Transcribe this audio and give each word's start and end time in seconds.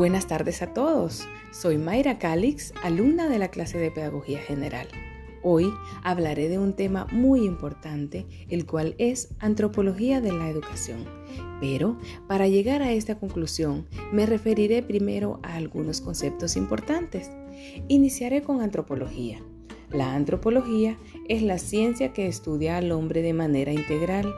Buenas 0.00 0.28
tardes 0.28 0.62
a 0.62 0.72
todos. 0.72 1.28
Soy 1.50 1.76
Mayra 1.76 2.18
Calix, 2.18 2.72
alumna 2.82 3.28
de 3.28 3.38
la 3.38 3.48
clase 3.48 3.76
de 3.76 3.90
Pedagogía 3.90 4.38
General. 4.38 4.88
Hoy 5.42 5.70
hablaré 6.02 6.48
de 6.48 6.58
un 6.58 6.72
tema 6.72 7.06
muy 7.12 7.44
importante, 7.44 8.26
el 8.48 8.64
cual 8.64 8.94
es 8.96 9.34
antropología 9.40 10.22
de 10.22 10.32
la 10.32 10.48
educación. 10.48 11.04
Pero 11.60 11.98
para 12.26 12.48
llegar 12.48 12.80
a 12.80 12.92
esta 12.92 13.18
conclusión 13.18 13.86
me 14.10 14.24
referiré 14.24 14.82
primero 14.82 15.38
a 15.42 15.56
algunos 15.56 16.00
conceptos 16.00 16.56
importantes. 16.56 17.30
Iniciaré 17.88 18.40
con 18.40 18.62
antropología. 18.62 19.42
La 19.92 20.14
antropología 20.14 20.96
es 21.28 21.42
la 21.42 21.58
ciencia 21.58 22.12
que 22.12 22.28
estudia 22.28 22.76
al 22.76 22.92
hombre 22.92 23.22
de 23.22 23.32
manera 23.32 23.72
integral, 23.72 24.32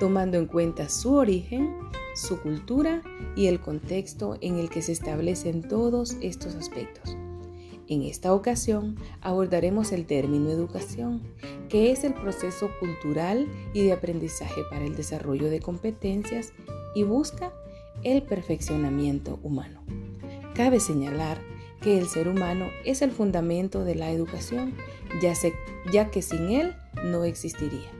tomando 0.00 0.36
en 0.36 0.46
cuenta 0.46 0.88
su 0.88 1.14
origen, 1.14 1.76
su 2.16 2.40
cultura 2.40 3.02
y 3.36 3.46
el 3.46 3.60
contexto 3.60 4.36
en 4.40 4.58
el 4.58 4.68
que 4.68 4.82
se 4.82 4.92
establecen 4.92 5.62
todos 5.62 6.16
estos 6.22 6.56
aspectos. 6.56 7.16
En 7.88 8.02
esta 8.02 8.34
ocasión 8.34 8.96
abordaremos 9.20 9.92
el 9.92 10.06
término 10.06 10.50
educación, 10.50 11.22
que 11.68 11.92
es 11.92 12.02
el 12.02 12.14
proceso 12.14 12.68
cultural 12.80 13.46
y 13.74 13.84
de 13.84 13.92
aprendizaje 13.92 14.62
para 14.70 14.84
el 14.84 14.96
desarrollo 14.96 15.48
de 15.50 15.60
competencias 15.60 16.52
y 16.96 17.04
busca 17.04 17.52
el 18.02 18.22
perfeccionamiento 18.22 19.38
humano. 19.44 19.84
Cabe 20.54 20.80
señalar 20.80 21.38
que 21.80 21.98
el 21.98 22.06
ser 22.06 22.28
humano 22.28 22.66
es 22.84 23.02
el 23.02 23.10
fundamento 23.10 23.84
de 23.84 23.94
la 23.94 24.10
educación, 24.10 24.74
ya, 25.20 25.32
ya 25.92 26.10
que 26.10 26.22
sin 26.22 26.50
él 26.50 26.74
no 27.04 27.24
existiría. 27.24 27.90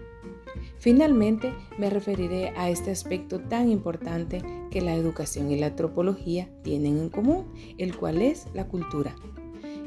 Finalmente, 0.79 1.52
me 1.79 1.91
referiré 1.91 2.52
a 2.57 2.71
este 2.71 2.91
aspecto 2.91 3.41
tan 3.41 3.71
importante 3.71 4.43
que 4.71 4.80
la 4.80 4.95
educación 4.95 5.51
y 5.51 5.59
la 5.59 5.66
antropología 5.66 6.49
tienen 6.63 6.99
en 6.99 7.09
común, 7.09 7.46
el 7.79 7.96
cual 7.96 8.23
es 8.23 8.46
la 8.55 8.68
cultura. 8.68 9.16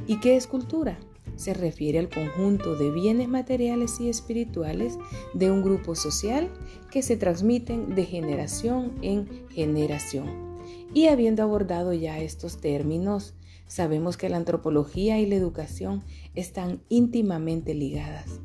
¿Y 0.08 0.20
qué 0.20 0.36
es 0.36 0.48
cultura? 0.48 1.00
Se 1.36 1.54
refiere 1.54 2.00
al 2.00 2.10
conjunto 2.10 2.76
de 2.76 2.92
bienes 2.92 3.30
materiales 3.30 4.00
y 4.00 4.10
espirituales 4.10 4.98
de 5.34 5.52
un 5.52 5.64
grupo 5.64 5.96
social 5.96 6.50
que 6.92 7.02
se 7.02 7.16
transmiten 7.16 7.96
de 7.96 8.06
generación 8.06 8.92
en 9.02 9.48
generación. 9.50 10.49
Y 10.94 11.08
habiendo 11.08 11.44
abordado 11.44 11.94
ya 11.94 12.20
estos 12.20 12.60
términos, 12.60 13.34
sabemos 13.68 14.18
que 14.18 14.30
la 14.30 14.38
antropología 14.38 15.20
y 15.20 15.26
la 15.26 15.36
educación 15.36 16.04
están 16.36 16.82
íntimamente 16.90 17.74
ligadas. 17.74 18.40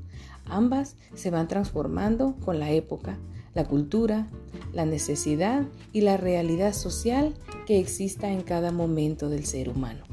Ambas 0.45 0.97
se 1.15 1.31
van 1.31 1.49
transformando 1.49 2.37
con 2.45 2.59
la 2.59 2.71
época, 2.71 3.19
la 3.55 3.65
cultura, 3.65 4.29
la 4.73 4.85
necesidad 4.85 5.67
y 5.93 6.03
la 6.03 6.17
realidad 6.17 6.75
social 6.75 7.35
que 7.67 7.79
exista 7.79 8.31
en 8.31 8.43
cada 8.43 8.73
momento 8.73 9.31
del 9.31 9.47
ser 9.47 9.69
humano. 9.69 10.05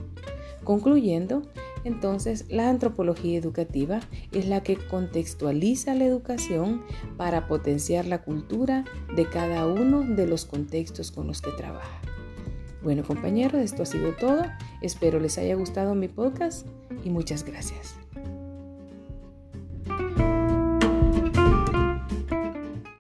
Concluyendo, 0.63 1.41
entonces, 1.83 2.45
la 2.49 2.69
antropología 2.69 3.37
educativa 3.37 4.01
es 4.31 4.47
la 4.47 4.61
que 4.61 4.77
contextualiza 4.77 5.95
la 5.95 6.05
educación 6.05 6.83
para 7.17 7.47
potenciar 7.47 8.05
la 8.05 8.21
cultura 8.21 8.85
de 9.15 9.27
cada 9.27 9.65
uno 9.65 10.01
de 10.01 10.27
los 10.27 10.45
contextos 10.45 11.11
con 11.11 11.27
los 11.27 11.41
que 11.41 11.51
trabaja. 11.51 12.01
Bueno 12.83 13.03
compañeros, 13.03 13.61
esto 13.61 13.83
ha 13.83 13.85
sido 13.85 14.13
todo. 14.13 14.43
Espero 14.81 15.19
les 15.19 15.37
haya 15.37 15.55
gustado 15.55 15.93
mi 15.93 16.07
podcast 16.07 16.65
y 17.03 17.09
muchas 17.09 17.43
gracias. 17.43 17.95